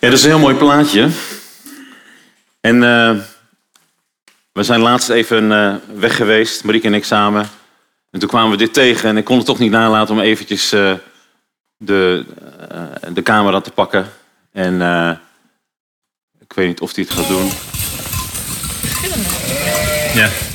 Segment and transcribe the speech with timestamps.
[0.00, 1.08] Ja, dat is een heel mooi plaatje.
[2.60, 3.16] En eh,
[4.52, 7.48] we zijn laatst even eh, weg geweest, Marieke en ik samen.
[8.10, 10.72] En toen kwamen we dit tegen en ik kon het toch niet nalaten om eventjes
[10.72, 10.92] eh,
[11.76, 12.24] de,
[13.12, 14.06] de camera te pakken.
[14.52, 14.80] En
[16.38, 17.50] ik weet niet of hij het gaat doen.
[20.14, 20.49] Ja.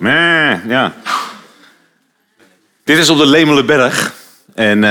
[0.00, 0.94] Nee, ja.
[2.84, 4.14] Dit is op de Lemelenberg.
[4.54, 4.90] En eh,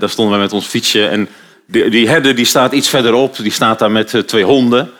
[0.00, 1.06] daar stonden we met ons fietsje.
[1.08, 1.28] En
[1.66, 3.36] die, die herder die staat iets verderop.
[3.36, 4.90] Die staat daar met eh, twee honden.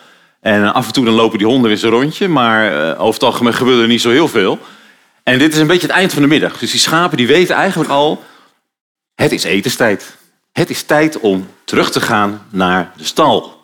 [0.41, 2.27] En af en toe dan lopen die honden weer zijn rondje.
[2.27, 4.59] Maar eh, over het algemeen gebeurt er niet zo heel veel.
[5.23, 6.57] En dit is een beetje het eind van de middag.
[6.57, 8.23] Dus die schapen die weten eigenlijk al...
[9.15, 10.17] Het is etenstijd.
[10.51, 13.56] Het is tijd om terug te gaan naar de stal.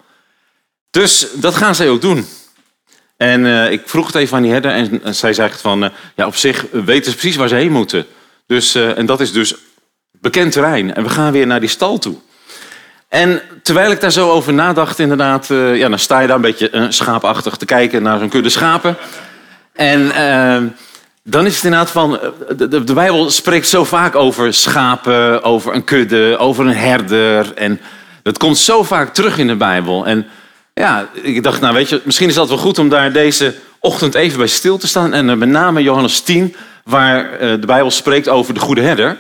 [0.93, 2.27] Dus dat gaan zij ook doen.
[3.17, 6.25] En eh, ik vroeg het even aan die herder en, zij zegt van, eh, ja,
[6.25, 8.05] op zich weten ze precies waar ze heen moeten.
[8.47, 9.55] Dus, eh, en dat is dus
[10.11, 10.94] bekend terrein.
[10.94, 12.16] En we gaan weer naar die stal toe.
[13.08, 16.85] En terwijl ik daar zo over nadacht, inderdaad, ja, dan sta je daar een beetje
[16.89, 18.97] schaapachtig te kijken naar zo'n kudde schapen.
[19.73, 20.07] En
[21.23, 22.19] dan is het inderdaad van,
[22.57, 27.53] de, de, de Bijbel spreekt zo vaak over schapen, over een kudde, over een herder.
[27.53, 27.81] En
[28.23, 30.05] dat komt zo vaak terug in de Bijbel.
[30.05, 30.28] En
[30.73, 34.16] ja, ik dacht, nou weet je, misschien is dat wel goed om daar deze ochtend
[34.16, 35.13] even bij stil te staan.
[35.13, 39.17] En eh, met name Johannes 10, waar eh, de Bijbel spreekt over de goede herder.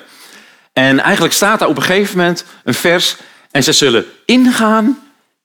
[0.73, 3.15] En eigenlijk staat daar op een gegeven moment een vers.
[3.51, 4.99] En ze zullen ingaan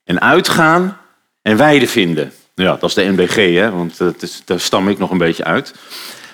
[0.04, 0.98] en uitgaan
[1.42, 2.32] en weide vinden.
[2.54, 5.44] Ja, dat is de NBG, hè, want dat is, daar stam ik nog een beetje
[5.44, 5.74] uit.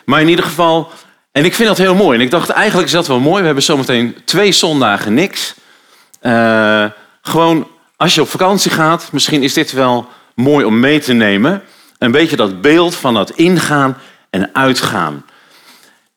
[0.04, 0.90] Maar in ieder geval,
[1.32, 2.18] en ik vind dat heel mooi.
[2.18, 3.40] En ik dacht, eigenlijk is dat wel mooi.
[3.40, 5.54] We hebben zometeen twee zondagen niks.
[6.20, 6.84] Eh,
[7.22, 7.68] gewoon,
[8.04, 11.62] als je op vakantie gaat, misschien is dit wel mooi om mee te nemen.
[11.98, 13.98] Een beetje dat beeld van dat ingaan
[14.30, 15.24] en uitgaan.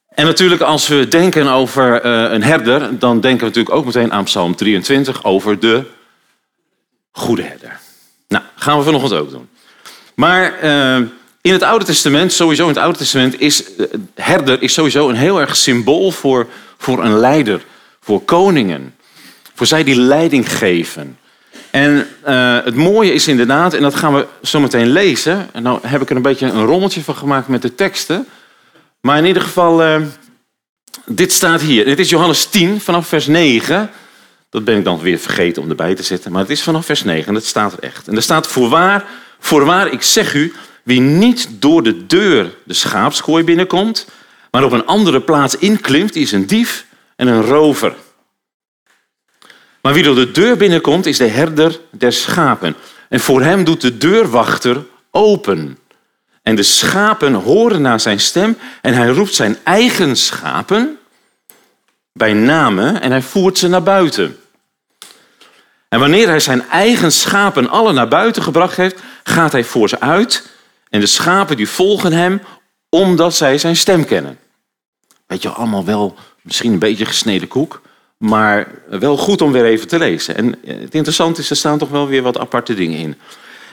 [0.10, 4.14] En natuurlijk, als we denken over eh, een herder, dan denken we natuurlijk ook meteen
[4.14, 5.84] aan Psalm 23 over de
[7.12, 7.80] goede herder.
[8.28, 9.50] Nou, gaan we vanochtend ook doen.
[10.16, 10.96] Maar eh,
[11.42, 15.16] in het Oude Testament, sowieso in het Oude Testament, is eh, herder is sowieso een
[15.16, 16.48] heel erg symbool voor,
[16.78, 17.62] voor een leider,
[18.02, 18.96] voor koningen,
[19.54, 21.18] voor zij die leiding geven.
[21.72, 25.50] En eh, het mooie is inderdaad, en dat gaan we zo meteen lezen.
[25.54, 28.28] En nou heb ik er een beetje een rommeltje van gemaakt met de teksten.
[29.02, 30.02] Maar in ieder geval, eh,
[31.06, 31.86] dit staat hier.
[31.86, 33.90] Dit is Johannes 10 vanaf vers 9.
[34.50, 36.32] Dat ben ik dan weer vergeten om erbij te zetten.
[36.32, 38.08] Maar het is vanaf vers 9 en dat staat er echt.
[38.08, 39.06] En er staat, voorwaar,
[39.40, 40.54] voorwaar, ik zeg u,
[40.84, 44.08] wie niet door de deur de schaapskooi binnenkomt,
[44.52, 46.86] maar op een andere plaats inklimt, die is een dief
[47.16, 47.94] en een rover.
[49.88, 52.76] Maar wie door de deur binnenkomt, is de herder der schapen.
[53.10, 55.78] En voor hem doet de deurwachter open.
[56.42, 60.98] En de schapen horen naar zijn stem en hij roept zijn eigen schapen
[62.14, 64.38] bij name en hij voert ze naar buiten.
[65.90, 70.00] En wanneer hij zijn eigen schapen alle naar buiten gebracht heeft, gaat hij voor ze
[70.00, 70.50] uit
[70.90, 72.42] en de schapen die volgen hem
[72.90, 74.40] omdat zij zijn stem kennen.
[75.28, 77.82] Weet je, allemaal wel misschien een beetje gesneden koek,
[78.18, 80.36] maar wel goed om weer even te lezen.
[80.36, 83.16] En het interessante is, er staan toch wel weer wat aparte dingen in.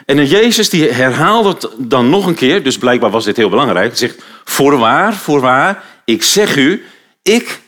[0.06, 3.88] En Jezus die herhaalde het dan nog een keer, dus blijkbaar was dit heel belangrijk.
[3.88, 6.84] Hij zegt, voorwaar, voorwaar, ik zeg u,
[7.22, 7.60] ik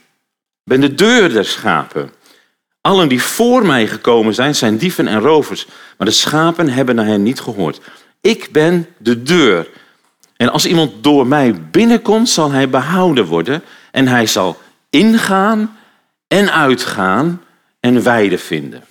[0.65, 2.11] ben de deur der schapen.
[2.81, 5.67] Allen die voor mij gekomen zijn, zijn dieven en rovers.
[5.99, 7.81] Maar de schapen hebben naar hen niet gehoord.
[8.21, 9.69] Ik ben de deur.
[10.37, 13.63] En als iemand door mij binnenkomt, zal hij behouden worden.
[13.91, 14.59] En hij zal
[14.91, 15.76] ingaan
[16.29, 17.43] en uitgaan
[17.81, 18.85] en weide vinden.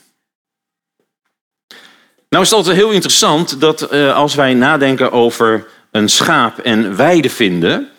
[2.29, 6.96] Nou is het altijd heel interessant dat eh, als wij nadenken over een schaap en
[6.96, 7.90] weide vinden,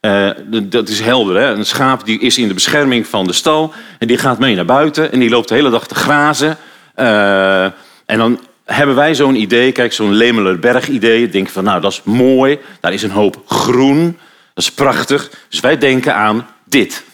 [0.00, 0.30] uh,
[0.62, 1.36] dat is helder.
[1.36, 1.50] Hè?
[1.50, 4.64] Een schaap die is in de bescherming van de stal en die gaat mee naar
[4.64, 6.56] buiten en die loopt de hele dag te grazen.
[6.96, 7.64] Uh,
[8.06, 11.28] en dan hebben wij zo'n idee, kijk, zo'n Lemelerberg idee.
[11.28, 14.18] Denk van, nou, dat is mooi, daar is een hoop groen,
[14.54, 15.30] dat is prachtig.
[15.48, 17.04] Dus wij denken aan dit.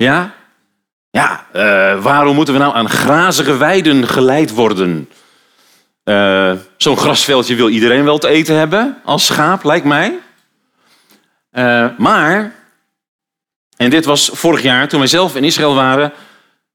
[0.00, 0.34] Ja?
[1.10, 5.08] Ja, uh, waarom moeten we nou aan grazige weiden geleid worden?
[6.04, 10.18] Uh, Zo'n grasveldje wil iedereen wel te eten hebben als schaap, lijkt mij.
[11.52, 12.54] Uh, maar,
[13.76, 16.12] en dit was vorig jaar toen wij zelf in Israël waren,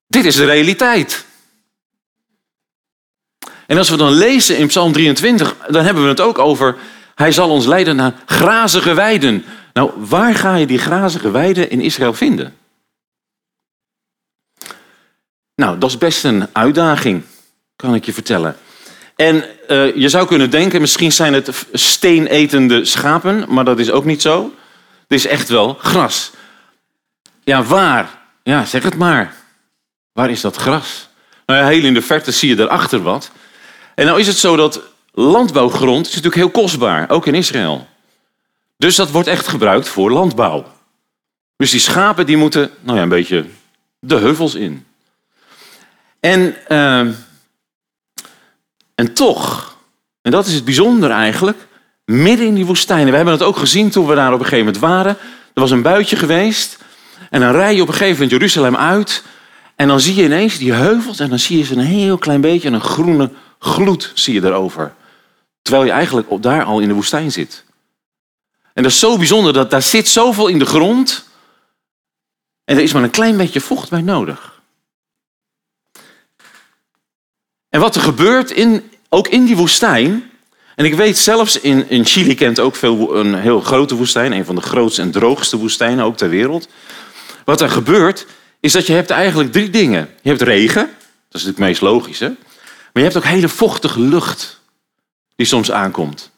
[0.07, 1.25] dit is de realiteit.
[3.67, 6.75] En als we dan lezen in Psalm 23, dan hebben we het ook over,
[7.15, 9.45] hij zal ons leiden naar grazige weiden.
[9.73, 12.63] Nou, waar ga je die grazige weiden in Israël vinden?
[15.55, 17.23] Nou, dat is best een uitdaging.
[17.75, 18.55] kan ik je vertellen.
[19.15, 19.35] En
[19.67, 24.21] uh, je zou kunnen denken, misschien zijn het steenetende schapen, maar dat is ook niet
[24.21, 24.53] zo.
[25.01, 26.31] Het is echt wel gras.
[27.43, 28.19] Ja, waar?
[28.43, 29.33] Ja, zeg het maar.
[30.13, 31.09] Waar is dat gras?
[31.45, 33.31] Nou ja, heel in de verte zie je daarachter wat.
[33.95, 34.81] En nou is het zo dat
[35.11, 37.87] landbouwgrond is natuurlijk heel kostbaar, ook in Israël.
[38.77, 40.65] Dus dat wordt echt gebruikt voor landbouw.
[41.57, 43.45] Dus die schapen die moeten, nou ja, een beetje
[43.99, 44.85] de heuvels in.
[46.25, 46.99] En, uh,
[48.95, 49.77] en toch,
[50.21, 51.67] en dat is het bijzonder eigenlijk,
[52.05, 53.09] midden in die woestijnen.
[53.09, 55.17] We hebben het ook gezien toen we daar op een gegeven moment waren.
[55.53, 56.77] Er was een buitje geweest.
[57.29, 59.23] En dan rij je op een gegeven moment Jeruzalem uit.
[59.75, 61.19] En dan zie je ineens die heuvels.
[61.19, 62.69] En dan zie je ze een heel klein beetje.
[62.69, 63.29] een groene
[63.59, 64.93] gloed zie je erover.
[65.61, 67.63] Terwijl je eigenlijk op daar al in de woestijn zit.
[68.73, 69.53] En dat is zo bijzonder.
[69.53, 71.27] Dat daar zit zoveel in de grond.
[72.63, 74.54] En er is maar een klein beetje vocht bij nodig.
[77.75, 80.31] En wat er gebeurt, in, ook in die woestijn.
[80.75, 84.31] En ik weet zelfs, in, Chili kent ook veel, een heel grote woestijn.
[84.31, 86.67] Een van de grootste en droogste woestijnen ook ter wereld.
[87.45, 88.25] Wat er gebeurt,
[88.59, 90.09] is dat je hebt eigenlijk drie dingen.
[90.21, 90.89] Je hebt regen,
[91.29, 92.25] dat is het meest logische.
[92.25, 94.61] Maar je hebt ook hele vochtige lucht
[95.35, 96.31] die soms aankomt.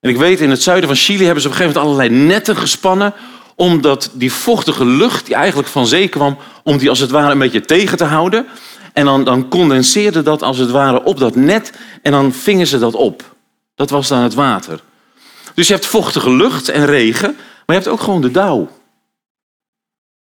[0.00, 2.26] En ik weet, in het zuiden van Chili hebben ze op een gegeven moment allerlei
[2.26, 3.14] netten gespannen
[3.54, 7.38] omdat die vochtige lucht die eigenlijk van zee kwam, om die als het ware een
[7.38, 8.46] beetje tegen te houden.
[8.92, 11.72] En dan, dan condenseerde dat als het ware op dat net
[12.02, 13.34] en dan vingen ze dat op.
[13.74, 14.80] Dat was dan het water.
[15.54, 18.68] Dus je hebt vochtige lucht en regen, maar je hebt ook gewoon de dauw.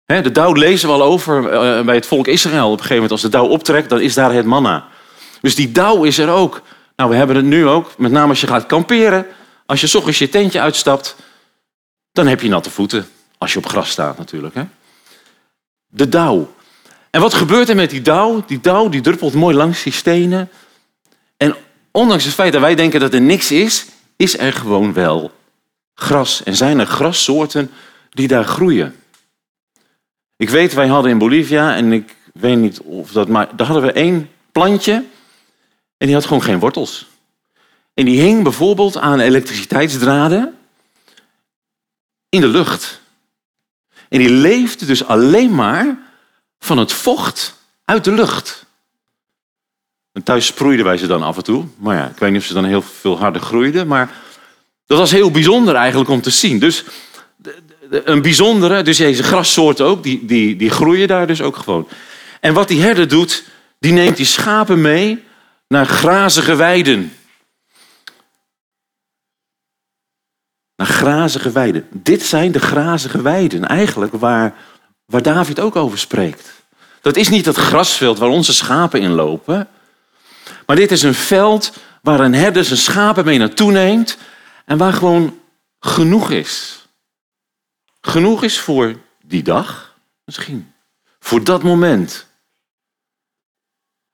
[0.07, 2.67] De dauw lezen we al over eh, bij het volk Israël.
[2.67, 4.87] Op een gegeven moment als de dauw optrekt, dan is daar het manna.
[5.41, 6.63] Dus die dauw is er ook.
[6.97, 9.27] Nou, we hebben het nu ook, met name als je gaat kamperen.
[9.67, 11.17] Als je s ochtends je tentje uitstapt,
[12.13, 13.09] dan heb je natte voeten.
[13.39, 14.55] Als je op gras staat natuurlijk.
[14.55, 14.63] Hè?
[15.87, 16.53] De dauw.
[17.11, 18.45] En wat gebeurt er met die dauw?
[18.47, 20.49] Die dauw die druppelt mooi langs die stenen.
[21.37, 21.55] En
[21.91, 23.87] ondanks het feit dat wij denken dat er niks is,
[24.17, 25.33] is er gewoon wel
[25.95, 26.43] gras.
[26.43, 27.71] En zijn er grassoorten
[28.11, 28.95] die daar groeien.
[30.37, 33.85] Ik weet, wij hadden in Bolivia, en ik weet niet of dat, maar daar hadden
[33.85, 35.05] we één plantje
[35.97, 37.09] en die had gewoon geen wortels.
[37.95, 40.55] En die hing bijvoorbeeld aan elektriciteitsdraden
[42.29, 43.01] in de lucht.
[44.09, 45.99] En die leefde dus alleen maar
[46.61, 47.55] van het vocht
[47.85, 48.67] uit de lucht.
[50.13, 51.65] En thuis sproeiden wij ze dan af en toe.
[51.77, 53.87] Maar ja, ik weet niet of ze dan heel veel harder groeiden.
[53.87, 54.11] Maar
[54.87, 56.59] dat was heel bijzonder eigenlijk om te zien.
[56.59, 56.85] Dus
[57.91, 61.89] een bijzondere, dus deze grassoorten ook, die, die, die groeien daar dus ook gewoon.
[62.41, 63.45] En wat die herder doet,
[63.79, 65.25] die neemt die schapen mee
[65.69, 67.13] naar grazige weiden.
[70.77, 71.87] Naar grazige weiden.
[71.91, 74.55] Dit zijn de grazige weiden, eigenlijk waar,
[75.11, 76.51] waar David ook over spreekt.
[77.01, 79.69] Dat is niet het grasveld waar onze schapen in lopen.
[80.67, 81.73] Maar dit is een veld
[82.03, 84.17] waar een herder zijn schapen mee naartoe neemt.
[84.65, 85.39] En waar gewoon
[85.81, 86.85] genoeg is.
[88.01, 90.73] Genoeg is voor die dag, misschien.
[91.21, 92.27] Voor dat moment.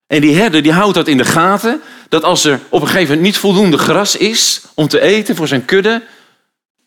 [0.06, 3.08] En die herder die houdt dat in de gaten, dat als er op een gegeven
[3.08, 6.02] moment niet voldoende gras is om te eten voor zijn kudde,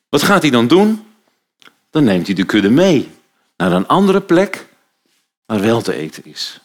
[0.10, 1.08] wat gaat hij dan doen?
[1.90, 3.19] Dan neemt hij de kudde mee
[3.60, 4.68] naar een andere plek
[5.46, 6.60] waar wel te eten is.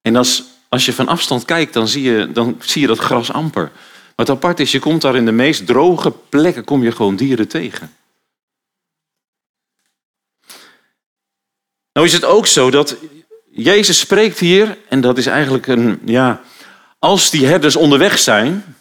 [0.00, 3.32] En als, als je van afstand kijkt, dan zie, je, dan zie je dat gras
[3.32, 3.72] amper.
[4.14, 7.48] Wat apart is, je komt daar in de meest droge plekken, kom je gewoon dieren
[7.48, 7.94] tegen.
[11.92, 12.96] Nou is het ook zo dat
[13.50, 16.42] Jezus spreekt hier, en dat is eigenlijk een, ja,
[16.98, 18.76] als die herders onderweg zijn,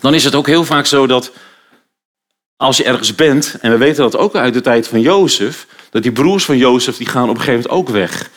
[0.00, 1.32] dan is het ook heel vaak zo dat
[2.60, 6.02] als je ergens bent, en we weten dat ook uit de tijd van Jozef, dat
[6.02, 8.30] die broers van Jozef, die gaan op een gegeven moment ook weg.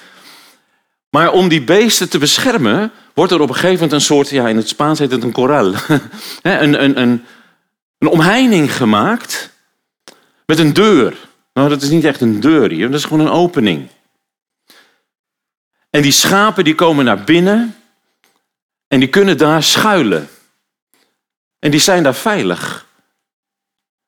[1.10, 4.48] Maar om die beesten te beschermen, wordt er op een gegeven moment een soort, ja,
[4.48, 5.66] in het Spaans heet het een koral,
[6.42, 7.26] een, een, een,
[7.98, 9.50] een omheining gemaakt
[10.46, 11.18] met een deur.
[11.54, 13.88] Nou, dat is niet echt een deur hier, dat is gewoon een opening.
[15.90, 17.76] En die schapen die komen naar binnen
[18.88, 20.30] en die kunnen daar schuilen.
[21.60, 22.92] En die zijn daar veilig.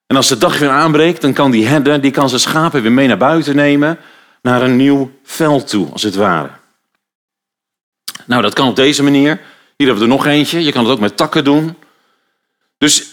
[0.07, 2.91] En als de dag weer aanbreekt, dan kan die herder die kan zijn schapen weer
[2.91, 3.97] mee naar buiten nemen,
[4.41, 6.49] naar een nieuw veld toe, als het ware.
[8.25, 9.39] Nou, dat kan op deze manier.
[9.77, 10.63] Hier hebben we er nog eentje.
[10.63, 11.75] Je kan het ook met takken doen.
[12.77, 13.07] Dus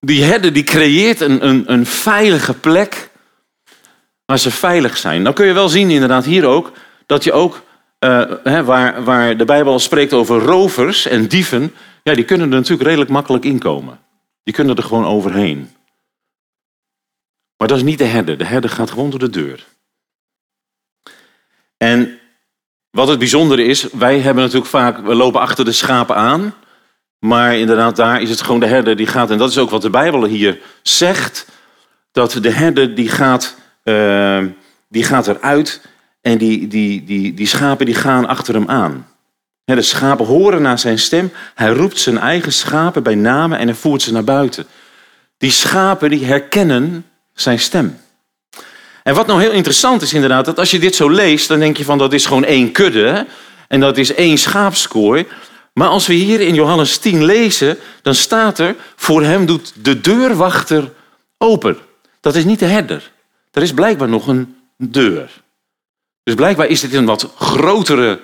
[0.00, 3.10] die herder die creëert een, een, een veilige plek
[4.24, 5.24] waar ze veilig zijn.
[5.24, 6.72] Dan kun je wel zien, inderdaad, hier ook,
[7.06, 7.62] dat je ook,
[8.04, 12.56] uh, hè, waar, waar de Bijbel spreekt over rovers en dieven, ja, die kunnen er
[12.56, 13.98] natuurlijk redelijk makkelijk inkomen.
[14.42, 15.70] Die kunnen er gewoon overheen.
[17.58, 18.38] Maar dat is niet de herder.
[18.38, 19.66] De herder gaat gewoon door de deur.
[21.76, 22.18] En
[22.90, 26.54] wat het bijzondere is, wij hebben natuurlijk vaak, we lopen achter de schapen aan.
[27.18, 29.30] Maar inderdaad, daar is het gewoon de herder die gaat.
[29.30, 31.46] En dat is ook wat de Bijbel hier zegt.
[32.12, 34.44] Dat de herder die gaat, uh,
[34.88, 35.80] die gaat eruit
[36.20, 39.06] en die, die, die, die schapen die gaan achter hem aan.
[39.64, 41.32] De schapen horen naar zijn stem.
[41.54, 44.66] Hij roept zijn eigen schapen bij name en hij voert ze naar buiten.
[45.38, 47.06] Die schapen die herkennen
[47.40, 48.00] zijn stem.
[49.02, 51.76] En wat nou heel interessant is inderdaad, dat als je dit zo leest, dan denk
[51.76, 53.26] je van dat is gewoon één kudde
[53.68, 55.26] en dat is één schaapskooi.
[55.72, 60.00] Maar als we hier in Johannes 10 lezen, dan staat er, voor hem doet de
[60.00, 60.92] deurwachter
[61.38, 61.78] open.
[62.20, 63.10] Dat is niet de herder.
[63.52, 65.30] Er is blijkbaar nog een deur.
[66.22, 68.20] Dus blijkbaar is dit een wat grotere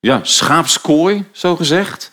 [0.00, 2.10] ja, schaapskooi, zo gezegd.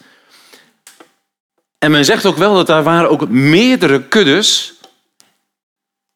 [1.77, 4.73] En men zegt ook wel dat daar waren ook meerdere kuddes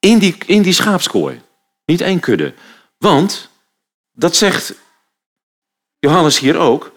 [0.02, 1.42] in die, in die schaapskooi.
[1.86, 2.54] Niet één kudde.
[2.98, 3.50] Want,
[4.12, 4.74] dat zegt
[6.00, 6.92] Johannes hier ook,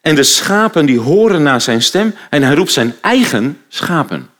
[0.00, 4.30] en de schapen die horen naar zijn stem en hij roept zijn eigen schapen.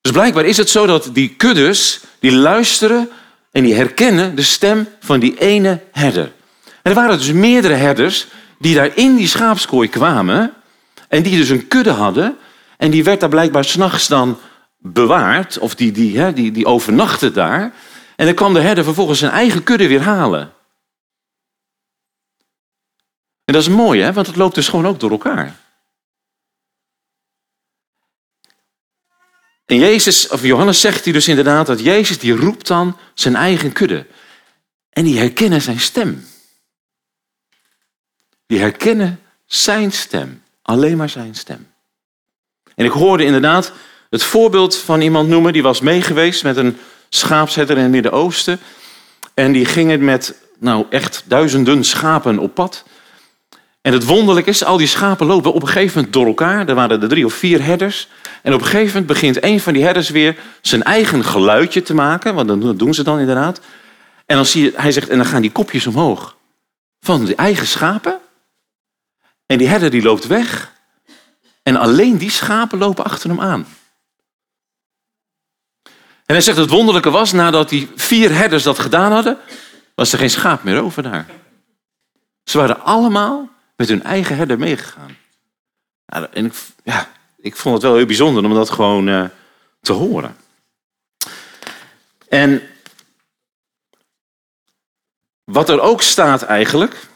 [0.00, 3.10] Dus blijkbaar is het zo dat die kuddes, die luisteren
[3.52, 6.32] en die herkennen de stem van die ene herder.
[6.64, 8.26] En er waren dus meerdere herders
[8.58, 10.54] die daar in die schaapskooi kwamen
[11.08, 12.36] en die dus een kudde hadden.
[12.76, 14.38] En die werd daar blijkbaar s'nachts dan
[14.78, 17.74] bewaard, of die, die, hè, die, die overnachtte daar.
[18.16, 20.52] En dan kwam de herder vervolgens zijn eigen kudde weer halen.
[23.44, 24.12] En dat is mooi, hè?
[24.12, 25.56] want het loopt dus gewoon ook door elkaar.
[29.66, 33.72] En Jezus, of Johannes zegt hij dus inderdaad dat Jezus die roept dan zijn eigen
[33.72, 34.06] kudde.
[34.90, 36.26] En die herkennen zijn stem.
[38.46, 40.42] Die herkennen zijn stem.
[40.62, 41.72] Alleen maar zijn stem.
[42.74, 43.72] En ik hoorde inderdaad
[44.10, 46.76] het voorbeeld van iemand noemen, die was meegeweest met een
[47.08, 48.60] schaapsherder in het Midden-Oosten.
[49.34, 52.84] En die gingen met nou echt duizenden schapen op pad.
[53.80, 56.68] En het wonderlijke is, al die schapen lopen op een gegeven moment door elkaar.
[56.68, 58.08] Er waren er drie of vier herders.
[58.42, 61.94] En op een gegeven moment begint een van die herders weer zijn eigen geluidje te
[61.94, 62.34] maken.
[62.34, 63.60] Want dat doen ze dan inderdaad.
[64.26, 66.36] En dan zie je, hij zegt, en dan gaan die kopjes omhoog.
[67.00, 68.18] Van de eigen schapen.
[69.46, 70.72] En die herder die loopt weg.
[71.62, 73.66] En alleen die schapen lopen achter hem aan.
[76.28, 79.38] En hij zegt, het wonderlijke was, nadat die vier herders dat gedaan hadden,
[79.94, 81.26] was er geen schaap meer over daar.
[82.44, 85.16] Ze waren allemaal met hun eigen herder meegegaan.
[86.06, 86.52] en ik,
[86.84, 89.24] ja, ik vond het wel heel bijzonder om dat gewoon uh,
[89.80, 90.36] te horen.
[92.28, 92.62] En
[95.44, 97.08] wat er ook staat eigenlijk,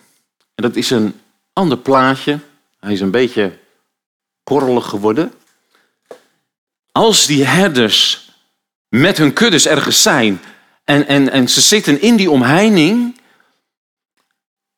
[0.55, 1.21] en dat is een
[1.53, 2.39] ander plaatje,
[2.81, 3.59] hij is een beetje
[4.43, 5.33] korrelig geworden.
[6.93, 8.22] Als die herders
[8.93, 10.41] met hun kuddes ergens zijn
[10.85, 13.21] en, en, en ze zitten in die omheining,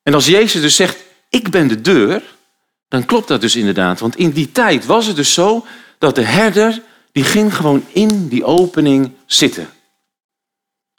[0.03, 2.23] en als Jezus dus zegt, ik ben de deur,
[2.87, 3.99] dan klopt dat dus inderdaad.
[3.99, 5.65] Want in die tijd was het dus zo
[5.97, 6.81] dat de herder,
[7.11, 9.69] die ging gewoon in die opening zitten.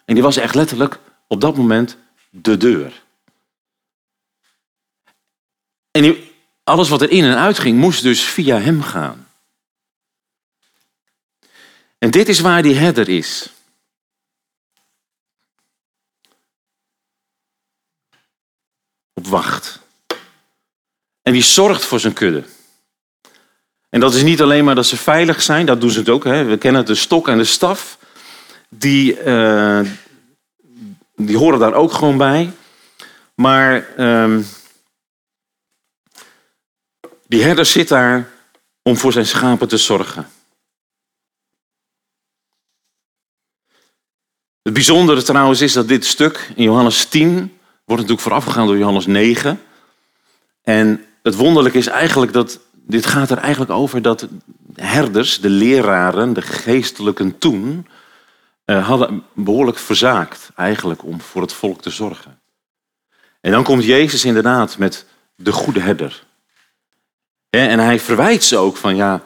[0.04, 1.96] En die was echt letterlijk op dat moment
[2.30, 3.02] de deur.
[5.90, 6.16] En
[6.64, 9.25] alles wat er in en uit ging, moest dus via hem gaan.
[11.98, 13.50] En dit is waar die herder is.
[19.14, 19.80] Op wacht.
[21.22, 22.44] En die zorgt voor zijn kudde.
[23.88, 26.24] En dat is niet alleen maar dat ze veilig zijn, dat doen ze het ook.
[26.24, 26.44] Hè.
[26.44, 27.98] We kennen de stok en de staf.
[28.68, 29.80] Die, uh,
[31.14, 32.52] die horen daar ook gewoon bij.
[33.34, 34.38] Maar uh,
[37.26, 38.30] die herder zit daar
[38.82, 40.30] om voor zijn schapen te zorgen.
[44.66, 47.32] Het bijzondere trouwens is dat dit stuk in Johannes 10
[47.84, 49.60] wordt natuurlijk voorafgegaan door Johannes 9.
[50.62, 54.28] En het wonderlijke is eigenlijk dat dit gaat er eigenlijk over dat de
[54.82, 57.86] herders, de leraren, de geestelijken toen,
[58.66, 62.40] uh, hadden behoorlijk verzaakt eigenlijk om voor het volk te zorgen.
[63.40, 66.24] En dan komt Jezus inderdaad met de goede herder.
[67.50, 69.22] En hij verwijt ze ook van, ja,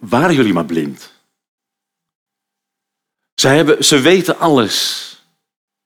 [0.00, 1.13] waren jullie maar blind?
[3.44, 5.08] Ze, hebben, ze weten alles,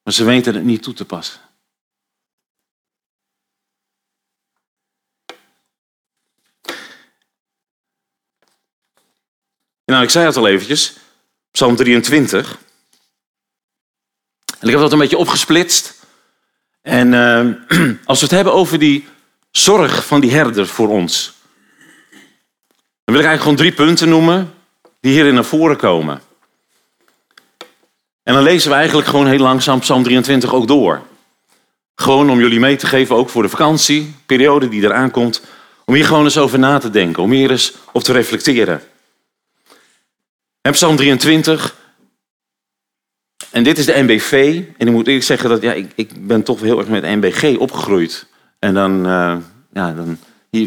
[0.02, 1.40] maar ze weten het niet toe te passen.
[9.84, 10.96] Nou, ik zei het al eventjes,
[11.50, 12.58] Psalm 23.
[14.58, 16.06] En ik heb dat een beetje opgesplitst.
[16.82, 19.08] En uh, als we het hebben over die
[19.50, 21.34] zorg van die herder voor ons.
[23.04, 24.54] Dan wil ik eigenlijk gewoon drie punten noemen
[25.00, 26.26] die hierin naar voren komen.
[28.28, 31.02] En dan lezen we eigenlijk gewoon heel langzaam Psalm 23 ook door.
[31.94, 35.42] Gewoon om jullie mee te geven, ook voor de vakantieperiode die eraan komt.
[35.84, 38.82] Om hier gewoon eens over na te denken, om hier eens op te reflecteren.
[40.60, 41.76] En Psalm 23.
[43.50, 44.62] En dit is de NBV.
[44.78, 47.58] En ik moet eerlijk zeggen dat ja, ik, ik ben toch heel erg met NBG
[47.58, 48.26] opgegroeid.
[48.58, 49.36] En dan, uh,
[49.72, 50.18] ja, dan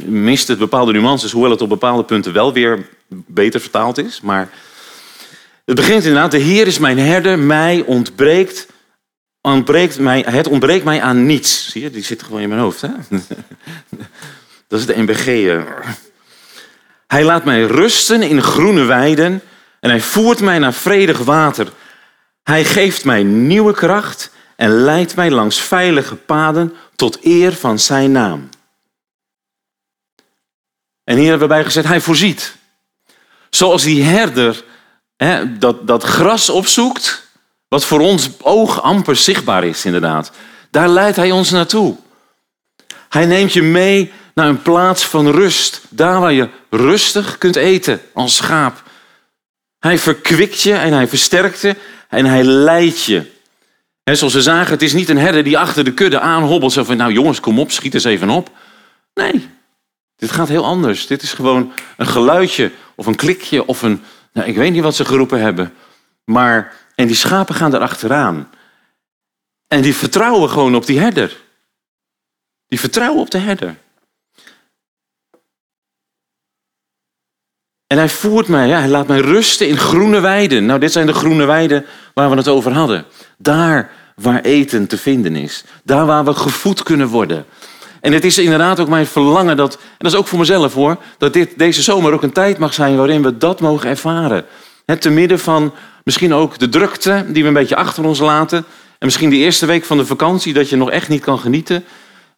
[0.06, 4.22] mist het bepaalde nuances, hoewel het op bepaalde punten wel weer beter vertaald is.
[4.22, 4.50] Maar
[5.72, 8.68] het begint inderdaad, de Heer is mijn herder, mij ontbreekt,
[9.42, 11.70] ontbreekt mij, het ontbreekt mij aan niets.
[11.70, 12.82] Zie je, die zit gewoon in mijn hoofd.
[12.82, 12.90] Hè?
[14.68, 15.28] Dat is de NBG.
[15.28, 15.90] Eh.
[17.08, 19.42] Hij laat mij rusten in groene weiden
[19.80, 21.72] en hij voert mij naar vredig water.
[22.44, 28.12] Hij geeft mij nieuwe kracht en leidt mij langs veilige paden tot eer van zijn
[28.12, 28.50] naam.
[31.04, 32.56] En hier hebben we bij gezet, hij voorziet.
[33.50, 34.64] Zoals die herder
[35.26, 37.28] hè, dat, dat gras opzoekt,
[37.68, 40.32] wat voor ons oog amper zichtbaar is inderdaad.
[40.70, 41.96] Daar leidt hij ons naartoe.
[43.10, 45.82] Hij neemt je mee naar een plaats van rust.
[45.90, 48.84] Daar waar je rustig kunt eten als schaap.
[49.80, 51.76] Hij verkwikt je en hij versterkt je
[52.10, 53.32] en hij leidt je.
[54.04, 56.72] En zoals we zagen, het is niet een herder die achter de kudde aanhobbelt.
[56.72, 58.50] Zo van, nou jongens, kom op, schiet eens even op.
[59.14, 59.50] Nee,
[60.16, 61.08] dit gaat heel anders.
[61.08, 64.04] Dit is gewoon een geluidje of een klikje of een...
[64.34, 65.74] Nou, ik weet niet wat ze geroepen hebben.
[66.24, 68.50] Maar, en die schapen gaan erachteraan.
[69.68, 71.42] En die vertrouwen gewoon op die herder.
[72.68, 73.76] Die vertrouwen op de herder.
[77.88, 80.66] En hij voert mij, ja, hij laat mij rusten in groene weiden.
[80.66, 83.06] Nou, dit zijn de groene weiden waar we het over hadden.
[83.38, 85.64] Daar waar eten te vinden is.
[85.84, 87.46] Daar waar we gevoed kunnen worden.
[88.02, 90.98] En het is inderdaad ook mijn verlangen dat, en dat is ook voor mezelf hoor,
[91.18, 94.46] dat dit, deze zomer ook een tijd mag zijn waarin we dat mogen ervaren.
[94.86, 98.58] Het te midden van misschien ook de drukte die we een beetje achter ons laten.
[98.58, 101.84] En misschien de eerste week van de vakantie dat je nog echt niet kan genieten.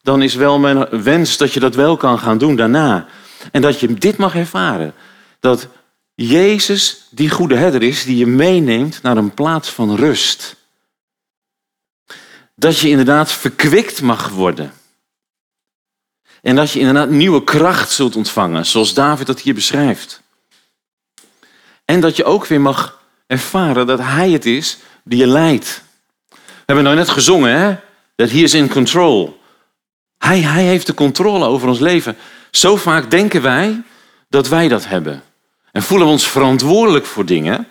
[0.01, 3.05] Dan is wel mijn wens dat je dat wel kan gaan doen daarna.
[3.51, 4.93] En dat je dit mag ervaren.
[5.39, 5.67] Dat
[6.15, 10.55] Jezus die goede herder is, die je meeneemt naar een plaats van rust.
[12.55, 14.73] Dat je inderdaad verkwikt mag worden.
[16.43, 20.21] En dat je inderdaad nieuwe kracht zult ontvangen, zoals David dat hier beschrijft.
[21.85, 25.83] En dat je ook weer mag ervaren dat Hij het is die je leidt.
[26.29, 27.75] We hebben nou net gezongen, hè?
[28.15, 29.41] Dat He is in control.
[30.17, 32.17] Hij, hij heeft de controle over ons leven.
[32.51, 33.83] Zo vaak denken wij
[34.29, 35.23] dat wij dat hebben.
[35.71, 37.67] En voelen we ons verantwoordelijk voor dingen.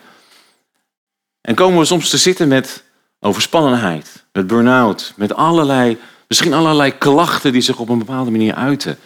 [1.41, 2.83] En komen we soms te zitten met
[3.19, 5.97] overspannenheid, met burn-out, met allerlei
[6.33, 8.99] Misschien allerlei klachten die zich op een bepaalde manier uiten.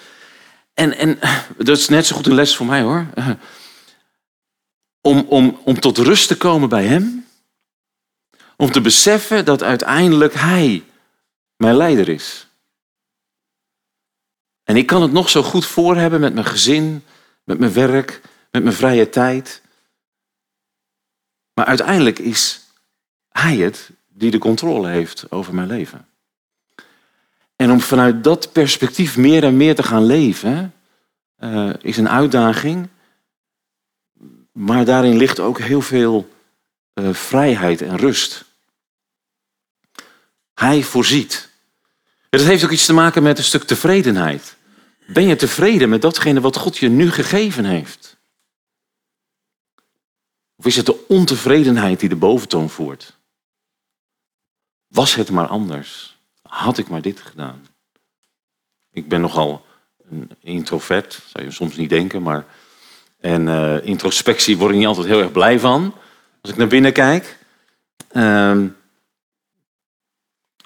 [0.73, 1.19] En, en
[1.57, 3.07] dat is net zo goed een les voor mij hoor.
[5.01, 7.27] Om, om, om tot rust te komen bij Hem.
[8.55, 10.83] Om te beseffen dat uiteindelijk Hij
[11.55, 12.47] mijn leider is.
[14.63, 17.05] En ik kan het nog zo goed voor hebben met mijn gezin,
[17.43, 19.61] met mijn werk, met mijn vrije tijd.
[21.53, 22.61] Maar uiteindelijk is
[23.29, 26.07] Hij het die de controle heeft over mijn leven.
[27.57, 30.73] En om vanuit dat perspectief meer en meer te gaan leven,
[31.39, 32.89] uh, is een uitdaging.
[34.51, 36.29] Maar daarin ligt ook heel veel
[36.93, 38.45] uh, vrijheid en rust.
[40.53, 41.49] Hij voorziet.
[42.29, 44.55] Het heeft ook iets te maken met een stuk tevredenheid.
[45.07, 48.17] Ben je tevreden met datgene wat God je nu gegeven heeft?
[50.55, 53.17] Of is het de ontevredenheid die de boventoon voert?
[54.87, 56.16] Was het maar anders?
[56.47, 57.67] Had ik maar dit gedaan.
[58.91, 59.65] Ik ben nogal
[60.09, 62.45] een introvert, zou je soms niet denken, maar.
[63.19, 65.95] En uh, introspectie word ik niet altijd heel erg blij van.
[66.41, 67.37] Als ik naar binnen kijk.
[68.15, 68.75] Um,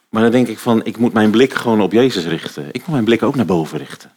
[0.09, 2.67] maar dan denk ik van, ik moet mijn blik gewoon op Jezus richten.
[2.67, 4.11] Ik moet mijn blik ook naar boven richten.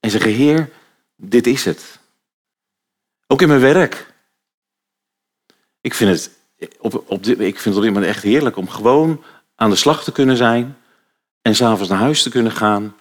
[0.00, 0.70] En zeggen, Heer,
[1.16, 1.98] dit is het.
[3.26, 4.14] Ook in mijn werk.
[5.80, 6.30] Ik vind het
[6.78, 9.24] op, op dit, ik vind het op dit moment echt heerlijk om gewoon
[9.58, 10.76] aan de slag te kunnen zijn
[11.42, 12.96] en s'avonds naar huis te kunnen gaan.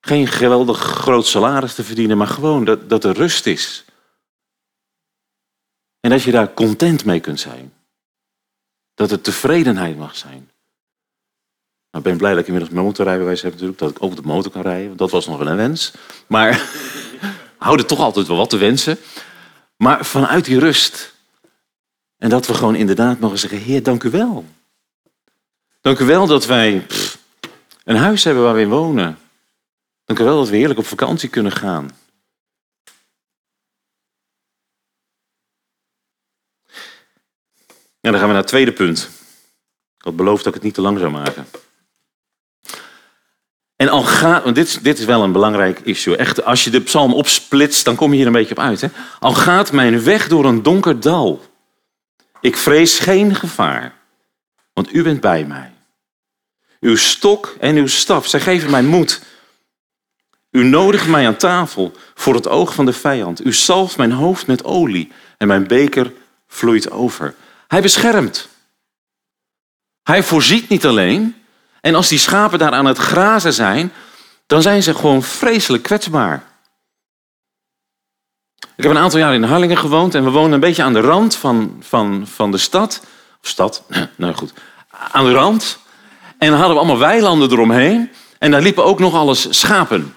[0.00, 3.84] Geen geweldig groot salaris te verdienen, maar gewoon dat, dat er rust is.
[6.00, 7.72] En dat je daar content mee kunt zijn.
[8.94, 10.50] Dat er tevredenheid mag zijn.
[11.90, 14.22] Nou, ik ben blij dat ik inmiddels mijn motorrijbewijs heb natuurlijk, dat ik ook de
[14.22, 14.96] motor kan rijden.
[14.96, 15.92] Dat was nog wel een wens.
[16.26, 16.70] Maar
[17.58, 18.98] houden toch altijd wel wat te wensen.
[19.76, 21.14] Maar vanuit die rust.
[22.16, 24.44] En dat we gewoon inderdaad mogen zeggen, Heer, dank u wel.
[25.88, 26.86] Dank u wel dat wij
[27.84, 29.18] een huis hebben waar we in wonen.
[30.04, 31.90] Dank u wel dat we heerlijk op vakantie kunnen gaan.
[38.00, 39.10] En dan gaan we naar het tweede punt.
[39.98, 41.46] Ik had beloofd dat ik het niet te lang zou maken.
[43.76, 46.16] En al gaat, want dit, dit is wel een belangrijk issue.
[46.16, 48.80] Echt, als je de psalm opsplitst, dan kom je hier een beetje op uit.
[48.80, 48.88] Hè?
[49.18, 51.42] Al gaat mijn weg door een donker dal.
[52.40, 53.94] Ik vrees geen gevaar,
[54.72, 55.76] want u bent bij mij.
[56.80, 59.22] Uw stok en uw staf, zij geven mij moed.
[60.50, 63.46] U nodigt mij aan tafel voor het oog van de vijand.
[63.46, 66.12] U zalft mijn hoofd met olie en mijn beker
[66.48, 67.34] vloeit over.
[67.68, 68.48] Hij beschermt.
[70.02, 71.36] Hij voorziet niet alleen.
[71.80, 73.92] En als die schapen daar aan het grazen zijn,
[74.46, 76.46] dan zijn ze gewoon vreselijk kwetsbaar.
[78.76, 81.00] Ik heb een aantal jaar in Harlingen gewoond en we woonden een beetje aan de
[81.00, 83.00] rand van, van, van de stad.
[83.42, 83.82] Of stad,
[84.16, 84.52] nou goed,
[84.90, 85.78] aan de rand.
[86.38, 88.10] En dan hadden we allemaal weilanden eromheen.
[88.38, 90.14] En daar liepen ook nog alles schapen.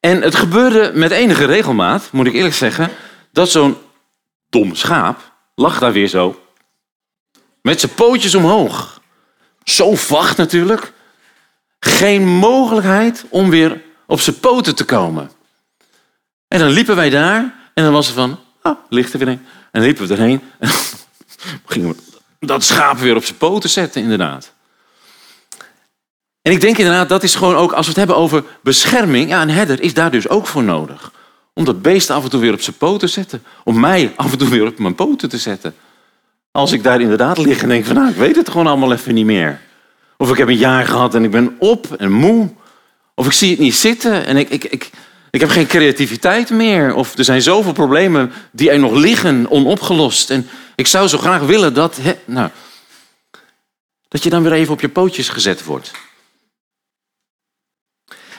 [0.00, 2.90] En het gebeurde met enige regelmaat, moet ik eerlijk zeggen,
[3.32, 3.76] dat zo'n
[4.48, 6.40] dom schaap lag daar weer zo.
[7.62, 9.00] Met zijn pootjes omhoog.
[9.64, 10.92] Zo vacht natuurlijk.
[11.80, 15.30] Geen mogelijkheid om weer op zijn poten te komen.
[16.48, 19.46] En dan liepen wij daar en dan was het van, ah, ligt er weer een.
[19.48, 20.68] En dan liepen we erheen en
[21.66, 21.96] gingen we
[22.46, 24.53] dat schaap weer op zijn poten zetten, inderdaad.
[26.44, 29.42] En ik denk inderdaad, dat is gewoon ook, als we het hebben over bescherming, ja,
[29.42, 31.12] een herder is daar dus ook voor nodig.
[31.54, 33.42] Om dat beest af en toe weer op zijn poten te zetten.
[33.62, 35.74] Om mij af en toe weer op mijn poten te zetten.
[36.50, 39.14] Als ik daar inderdaad lig en denk van, nou, ik weet het gewoon allemaal even
[39.14, 39.60] niet meer.
[40.16, 42.48] Of ik heb een jaar gehad en ik ben op en moe.
[43.14, 44.90] Of ik zie het niet zitten en ik, ik, ik,
[45.30, 46.94] ik heb geen creativiteit meer.
[46.94, 50.30] Of er zijn zoveel problemen die er nog liggen, onopgelost.
[50.30, 52.50] En ik zou zo graag willen dat, nou,
[54.08, 55.90] dat je dan weer even op je pootjes gezet wordt.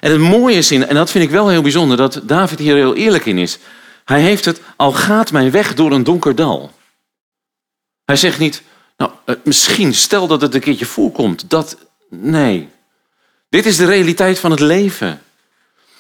[0.06, 2.96] En het mooie is, en dat vind ik wel heel bijzonder, dat David hier heel
[2.96, 3.58] eerlijk in is.
[4.04, 6.72] Hij heeft het, al gaat mijn weg door een donker dal.
[8.04, 8.62] Hij zegt niet,
[8.98, 11.50] nou, eh, misschien, stel dat het een keertje voorkomt.
[11.50, 11.78] Dat,
[12.10, 12.70] nee.
[13.50, 15.22] Dit is de realiteit van het leven.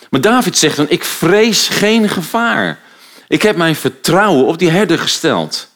[0.10, 2.80] Maar David zegt dan, ik vrees geen gevaar.
[3.28, 5.70] Ik heb mijn vertrouwen op die herder gesteld.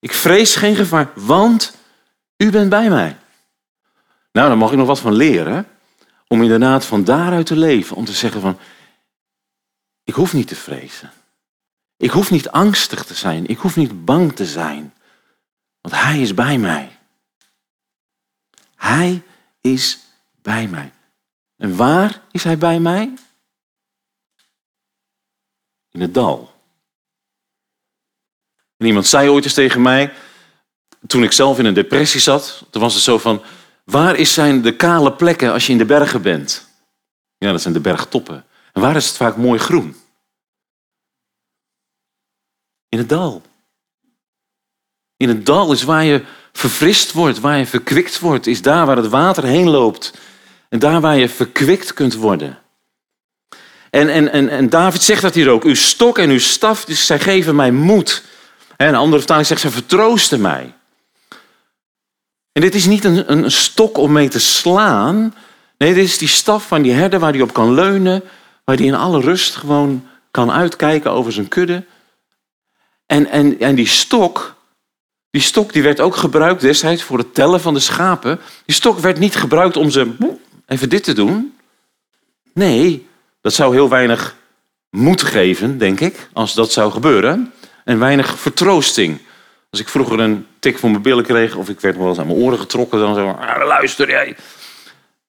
[0.00, 1.74] Ik vrees geen gevaar, want
[2.36, 3.16] u bent bij mij.
[4.32, 5.68] Nou, daar mag ik nog wat van leren.
[6.26, 7.96] Om inderdaad van daaruit te leven.
[7.96, 8.58] Om te zeggen van,
[10.04, 11.12] ik hoef niet te vrezen.
[11.96, 13.46] Ik hoef niet angstig te zijn.
[13.46, 14.94] Ik hoef niet bang te zijn.
[15.80, 16.98] Want Hij is bij mij.
[18.74, 19.22] Hij
[19.60, 19.98] is
[20.42, 20.92] bij mij.
[21.56, 23.14] En waar is Hij bij mij?
[25.90, 26.52] In het dal.
[28.76, 30.12] En iemand zei ooit eens tegen mij,
[31.06, 33.42] toen ik zelf in een depressie zat, toen was het zo van,
[33.84, 36.68] waar is zijn de kale plekken als je in de bergen bent?
[37.38, 38.44] Ja, dat zijn de bergtoppen.
[38.72, 39.96] En waar is het vaak mooi groen?
[42.88, 43.42] In het dal.
[45.16, 48.96] In het dal is waar je verfrist wordt, waar je verkwikt wordt, is daar waar
[48.96, 50.12] het water heen loopt.
[50.68, 52.58] En daar waar je verkwikt kunt worden.
[53.90, 55.64] En, en, en, en David zegt dat hier ook.
[55.64, 58.22] Uw stok en uw staf, dus zij geven mij moed.
[58.76, 60.74] En een andere vertaling zegt, ze vertroosten mij.
[62.54, 65.34] En dit is niet een, een stok om mee te slaan.
[65.78, 68.22] Nee, dit is die staf van die herder waar hij op kan leunen.
[68.64, 71.84] Waar hij in alle rust gewoon kan uitkijken over zijn kudde.
[73.06, 74.54] En, en, en die stok,
[75.30, 78.40] die stok die werd ook gebruikt destijds voor het tellen van de schapen.
[78.66, 80.12] Die stok werd niet gebruikt om ze
[80.66, 81.54] even dit te doen.
[82.52, 83.06] Nee,
[83.40, 84.36] dat zou heel weinig
[84.90, 87.52] moed geven, denk ik, als dat zou gebeuren.
[87.84, 89.20] En weinig vertroosting.
[89.74, 92.26] Als ik vroeger een tik voor mijn billen kreeg of ik werd wel eens aan
[92.26, 94.36] mijn oren getrokken, dan zo, ah, luister jij.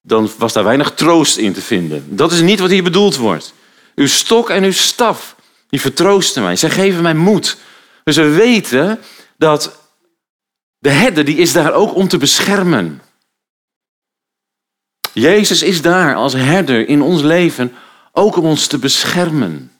[0.02, 2.16] Dan was daar weinig troost in te vinden.
[2.16, 3.54] Dat is niet wat hier bedoeld wordt.
[3.96, 5.36] Uw stok en uw staf,
[5.70, 6.56] die vertroosten mij.
[6.56, 7.58] Zij geven mij moed.
[8.04, 9.00] Dus we weten
[9.38, 9.80] dat
[10.78, 13.02] de herder die is daar ook om te beschermen.
[15.14, 17.74] Jezus is daar als herder in ons leven
[18.12, 19.75] ook om ons te beschermen.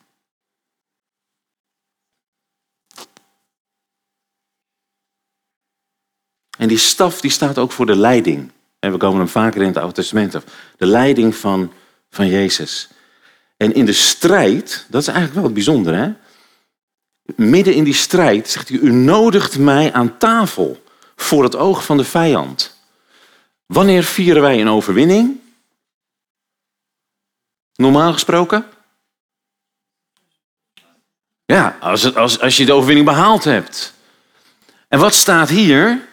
[6.58, 8.52] En die staf die staat ook voor de leiding.
[8.80, 10.44] En we komen hem vaker in het Oude Testament af.
[10.78, 11.74] De leiding van,
[12.10, 12.88] van Jezus.
[13.58, 15.98] En in de strijd, dat is eigenlijk wel het bijzondere.
[15.98, 16.14] Hè?
[17.36, 20.84] Midden in die strijd zegt hij, u nodigt mij aan tafel
[21.16, 22.78] voor het oog van de vijand.
[23.66, 25.40] Wanneer vieren wij een overwinning?
[27.76, 28.66] Normaal gesproken?
[31.46, 33.94] Ja, als, als, als je de overwinning behaald hebt.
[34.88, 36.08] En wat staat hier?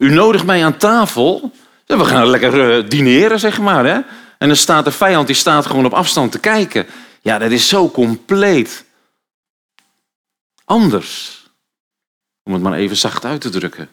[0.00, 1.52] U nodigt mij aan tafel.
[1.86, 3.84] We gaan lekker uh, dineren, zeg maar.
[3.84, 4.00] Hè?
[4.38, 6.86] En dan staat de vijand, die staat gewoon op afstand te kijken.
[7.20, 8.84] Ja, dat is zo compleet
[10.64, 11.42] anders.
[12.42, 13.88] Om het maar even zacht uit te drukken.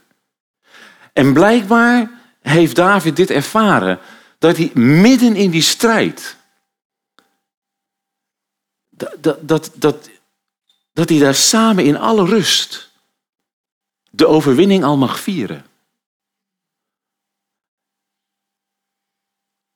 [1.13, 3.99] En blijkbaar heeft David dit ervaren.
[4.39, 6.37] dat hij midden in die strijd,
[8.89, 10.09] dat, dat, dat,
[10.93, 12.91] dat hij daar samen in alle rust
[14.09, 15.66] de overwinning al mag vieren.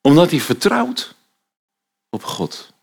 [0.02, 1.16] Omdat hij vertrouwt
[2.10, 2.74] op God.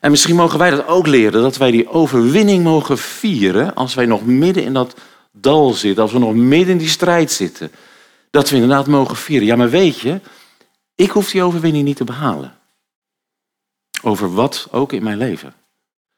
[0.00, 4.06] En misschien mogen wij dat ook leren, dat wij die overwinning mogen vieren als wij
[4.06, 4.94] nog midden in dat
[5.30, 7.72] dal zitten, als we nog midden in die strijd zitten.
[8.30, 9.46] Dat we inderdaad mogen vieren.
[9.46, 10.20] Ja, maar weet je,
[10.94, 12.58] ik hoef die overwinning niet te behalen.
[14.02, 15.54] Over wat ook in mijn leven.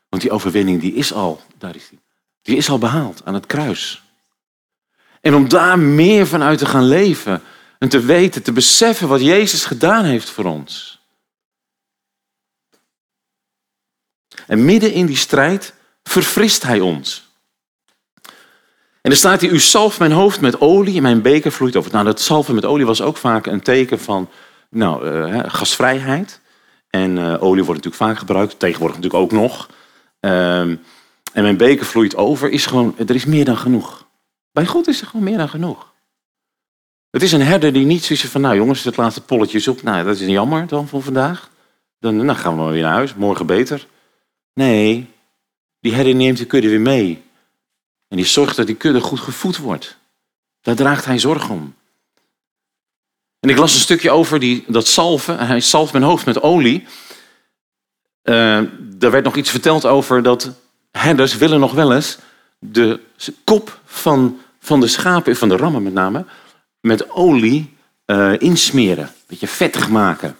[0.09, 2.01] Want die overwinning die is al, daar is die,
[2.43, 4.03] die is al behaald aan het kruis.
[5.21, 7.43] En om daar meer vanuit te gaan leven
[7.85, 11.01] en te weten, te beseffen wat Jezus gedaan heeft voor ons.
[14.47, 17.29] En midden in die strijd verfrist hij ons.
[19.01, 21.93] En er staat hier, u zalft mijn hoofd met olie en mijn beker vloeit over.
[21.93, 24.31] Nou, dat zalven met olie was ook vaak een teken van
[24.71, 26.41] nou, uh, gasvrijheid.
[26.91, 29.69] En uh, olie wordt natuurlijk vaak gebruikt, tegenwoordig natuurlijk ook nog.
[30.21, 30.83] Um,
[31.33, 34.07] en mijn beker vloeit over, is gewoon, er is meer dan genoeg.
[34.53, 35.94] Bij God is er gewoon meer dan genoeg.
[37.15, 39.83] Het is een herder die niet zoiets van, nou jongens, het laatste polletje is op.
[39.83, 41.51] Nou, dat is jammer dan voor vandaag.
[42.01, 43.87] Dan, dan gaan we weer naar huis, morgen beter.
[44.55, 45.11] Nee,
[45.81, 47.23] die herder neemt de kudde weer mee.
[48.09, 49.97] En die zorgt dat die kudde goed gevoed wordt.
[50.61, 51.75] Daar draagt hij zorg om.
[53.41, 55.47] En ik las een stukje over die, dat salven.
[55.47, 56.85] Hij salft mijn hoofd met olie.
[58.23, 58.57] Uh,
[59.03, 60.51] er werd nog iets verteld over dat
[60.91, 62.19] herders willen nog wel eens
[62.59, 63.01] de
[63.45, 66.25] kop van, van de schapen, van de rammen met name,
[66.85, 69.05] met olie uh, insmeren.
[69.05, 70.37] Een beetje vettig maken.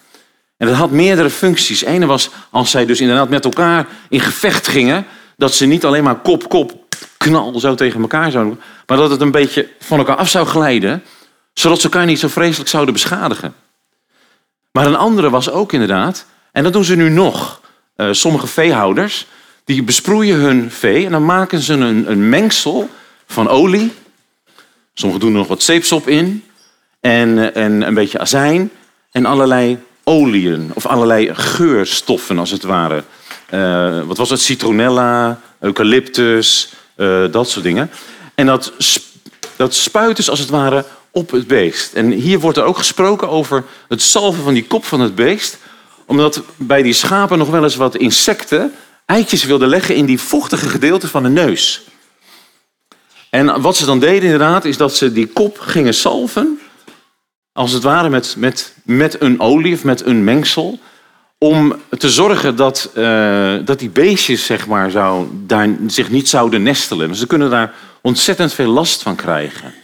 [0.57, 1.85] En dat had meerdere functies.
[1.85, 6.05] Ene was als zij dus inderdaad met elkaar in gevecht gingen, dat ze niet alleen
[6.05, 6.73] maar kop, kop,
[7.17, 11.03] knal zo tegen elkaar zouden, maar dat het een beetje van elkaar af zou glijden,
[11.53, 13.55] zodat ze elkaar niet zo vreselijk zouden beschadigen.
[14.73, 17.61] Maar een andere was ook inderdaad, en dat doen ze nu nog,
[17.97, 19.27] uh, sommige veehouders,
[19.65, 22.91] die besproeien hun vee en dan maken ze een, een mengsel
[23.27, 23.93] van olie.
[24.95, 26.45] Sommigen doen er nog wat zeepsop in
[27.01, 28.71] en, en een beetje azijn
[29.11, 33.05] en allerlei oliën of allerlei geurstoffen als het ware.
[33.51, 34.41] Uh, wat was het?
[34.41, 37.91] Citronella, eucalyptus, uh, dat soort dingen.
[38.35, 38.73] En dat,
[39.57, 41.93] dat spuiten ze als het ware op het beest.
[41.93, 45.59] En hier wordt er ook gesproken over het salven van die kop van het beest.
[46.07, 48.73] Omdat bij die schapen nog wel eens wat insecten
[49.07, 51.83] eitjes wilden leggen in die vochtige gedeelte van de neus.
[53.35, 56.61] En wat ze dan deden inderdaad, is dat ze die kop gingen salven.
[57.53, 60.79] Als het ware met, met, met een olie of met een mengsel.
[61.39, 66.63] Om te zorgen dat, uh, dat die beestjes zeg maar, zou, daar zich niet zouden
[66.63, 67.09] nestelen.
[67.09, 69.75] Dus ze kunnen daar ontzettend veel last van krijgen.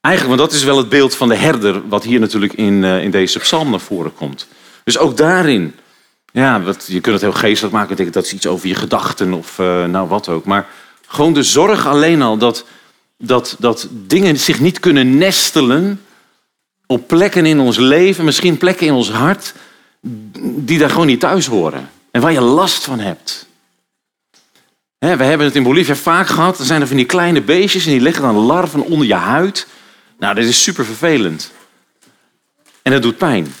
[0.00, 3.02] Eigenlijk, want dat is wel het beeld van de herder, wat hier natuurlijk in, uh,
[3.02, 4.46] in deze psalm naar voren komt.
[4.84, 5.74] Dus ook daarin,
[6.32, 9.32] ja, wat, je kunt het heel geestelijk maken, denk dat is iets over je gedachten
[9.32, 10.44] of uh, nou wat ook.
[10.44, 10.66] Maar
[11.14, 12.64] gewoon de zorg alleen al dat,
[13.18, 16.00] dat, dat dingen zich niet kunnen nestelen
[16.86, 19.54] op plekken in ons leven, misschien plekken in ons hart,
[20.40, 21.90] die daar gewoon niet thuis horen.
[22.10, 23.46] En waar je last van hebt.
[24.98, 26.58] we hebben het in Bolivia vaak gehad.
[26.58, 29.66] Er zijn er van die kleine beestjes en die leggen dan larven onder je huid.
[30.18, 31.52] Nou, dat is super vervelend.
[32.82, 33.54] En dat doet pijn.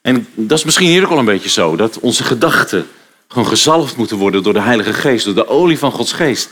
[0.00, 1.76] En dat is misschien hier ook al een beetje zo.
[1.76, 2.86] Dat onze gedachten
[3.28, 5.24] gewoon gezalfd moeten worden door de Heilige Geest.
[5.24, 6.48] Door de olie van Gods Geest.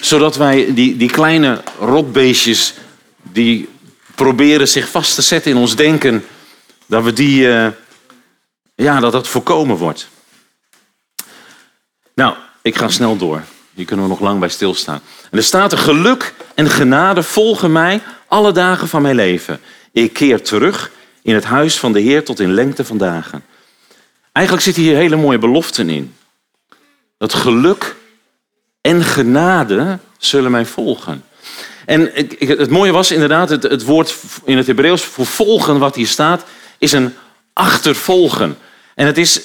[0.00, 2.74] Zodat wij die, die kleine rotbeestjes
[3.22, 3.68] die
[4.14, 6.24] proberen zich vast te zetten in ons denken.
[6.86, 7.46] Dat we die...
[7.46, 7.66] Uh,
[8.74, 10.08] ja, dat dat voorkomen wordt.
[12.14, 13.42] Nou, ik ga snel door.
[13.74, 15.00] Hier kunnen we nog lang bij stilstaan.
[15.30, 19.60] En er staat er geluk en genade volgen mij alle dagen van mijn leven.
[19.92, 20.90] Ik keer terug
[21.22, 23.44] in het huis van de Heer tot in lengte van dagen.
[24.32, 26.14] Eigenlijk zitten hier hele mooie beloften in.
[27.18, 27.96] Dat geluk
[28.80, 31.24] en genade zullen mij volgen.
[31.86, 36.44] En het mooie was inderdaad, het, woord in het Hebreeuws voor volgen wat hier staat,
[36.78, 37.14] is een
[37.52, 38.56] achtervolgen.
[38.94, 39.40] En het, is,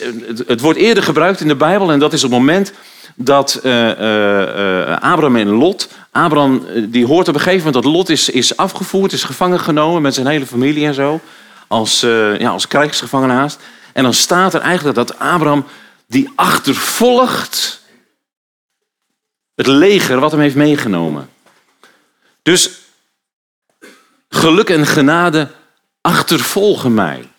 [0.48, 2.74] het wordt eerder gebruikt in de Bijbel en dat is op het moment
[3.15, 8.10] dat uh, uh, Abraham en Lot, Abraham die hoort op een gegeven moment dat Lot
[8.10, 11.19] is, is afgevoerd, is gevangen genomen met zijn hele familie en zo,
[11.67, 12.00] als,
[12.39, 13.60] ja, als krijgsgevangene haast.
[13.95, 15.65] En dan staat er eigenlijk dat Abraham
[16.08, 17.81] die achtervolgt
[19.53, 21.29] het leger wat hem heeft meegenomen.
[22.41, 22.79] Dus
[24.29, 25.51] geluk en genade
[26.01, 27.31] achtervolgen mij.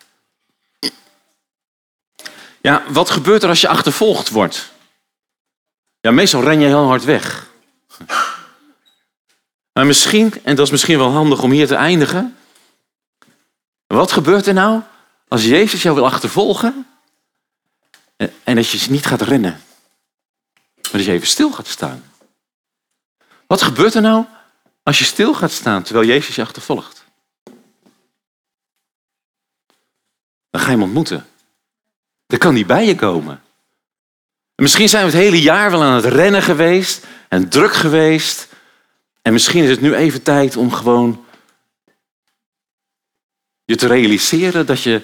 [2.61, 4.73] Ja, wat gebeurt er als je achtervolgd wordt?
[6.01, 7.47] Ja, meestal ren je heel hard weg.
[9.73, 12.37] Maar misschien, en dat is misschien wel handig om hier te eindigen.
[13.87, 14.83] Wat gebeurt er nou
[15.29, 16.87] als Jezus jou wil achtervolgen
[18.45, 19.63] en dat je niet gaat rennen,
[20.83, 22.05] maar dat je even stil gaat staan?
[23.47, 24.25] Wat gebeurt er nou
[24.83, 27.05] als je stil gaat staan terwijl Jezus je achtervolgt?
[30.51, 31.27] Dan ga je hem ontmoeten.
[32.27, 33.43] Dan kan hij bij je komen.
[34.55, 38.49] misschien zijn we het hele jaar wel aan het rennen geweest en druk geweest.
[39.23, 41.25] En misschien is het nu even tijd om gewoon
[43.65, 45.03] je te realiseren dat je,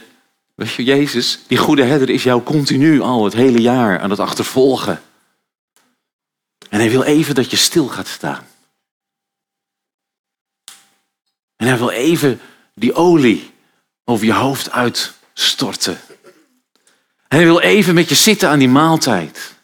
[0.54, 4.18] weet je, Jezus, die goede herder is jou continu al het hele jaar aan het
[4.18, 5.02] achtervolgen.
[6.68, 8.46] En hij wil even dat je stil gaat staan.
[11.56, 12.40] En hij wil even
[12.74, 13.54] die olie
[14.04, 16.00] over je hoofd uitstorten.
[17.28, 19.54] En hij wil even met je zitten aan die maaltijd.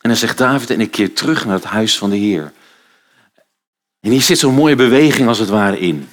[0.00, 2.52] En dan zegt David, en ik keer terug naar het huis van de Heer.
[4.02, 6.08] En hier zit zo'n mooie beweging als het ware in.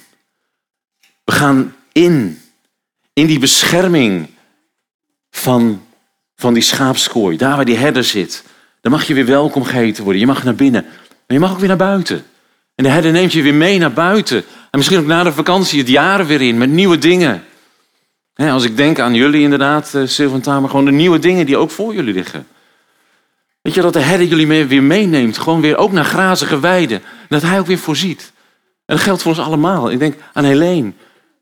[1.24, 2.40] We gaan in,
[3.12, 4.28] in die bescherming
[5.30, 5.82] van,
[6.36, 7.36] van die schaapskooi.
[7.36, 8.44] Daar waar die herder zit.
[8.80, 10.20] Dan mag je weer welkom geheten worden.
[10.20, 10.82] Je mag naar binnen.
[10.82, 12.24] Maar je mag ook weer naar buiten.
[12.74, 14.44] En de herder neemt je weer mee naar buiten.
[14.70, 17.44] En misschien ook na de vakantie het jaren weer in met nieuwe dingen.
[18.34, 21.94] als ik denk aan jullie inderdaad, uh, Tamer, gewoon de nieuwe dingen die ook voor
[21.94, 22.46] jullie liggen.
[23.70, 25.38] Weet je, dat de herder jullie weer meeneemt.
[25.38, 27.02] Gewoon weer ook naar grazige weiden.
[27.02, 28.32] En dat hij ook weer voorziet.
[28.84, 29.90] En dat geldt voor ons allemaal.
[29.90, 30.92] Ik denk aan Helene.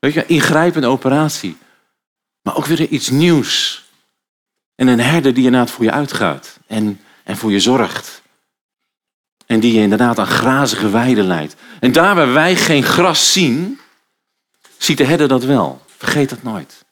[0.01, 1.57] Weet je, ingrijpende operatie.
[2.43, 3.85] Maar ook weer iets nieuws.
[4.75, 6.59] En een herder die inderdaad voor je uitgaat.
[6.67, 8.23] En, en voor je zorgt.
[9.47, 11.57] En die je inderdaad aan grazige weiden leidt.
[11.81, 13.81] En daar waar wij geen gras zien,
[14.79, 15.83] ziet de herder dat wel.
[15.97, 16.85] Vergeet dat nooit.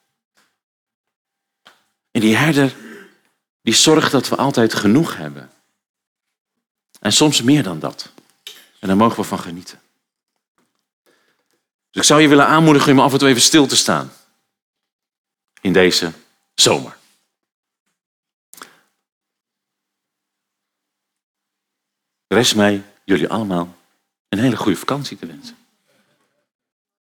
[2.11, 2.75] En die herder
[3.67, 5.51] die zorgt dat we altijd genoeg hebben.
[6.99, 8.11] En soms meer dan dat.
[8.79, 9.81] En daar mogen we van genieten.
[11.91, 14.11] Dus ik zou je willen aanmoedigen om af en toe even stil te staan.
[15.61, 16.11] In deze
[16.55, 16.97] zomer.
[22.27, 23.75] Rest mij jullie allemaal
[24.29, 25.56] een hele goede vakantie te wensen.